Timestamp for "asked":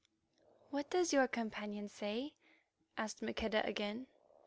2.97-3.21